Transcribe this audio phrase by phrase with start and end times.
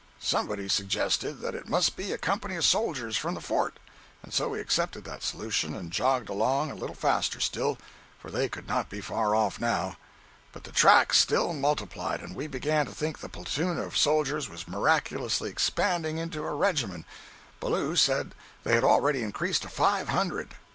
[0.19, 3.77] Somebody suggested that it must be a company of soldiers from the fort,
[4.23, 7.77] and so we accepted that solution and jogged along a little faster still,
[8.17, 9.97] for they could not be far off now.
[10.53, 14.67] But the tracks still multiplied, and we began to think the platoon of soldiers was
[14.67, 18.33] miraculously expanding into a regiment—Ballou said
[18.63, 20.55] they had already increased to five hundred!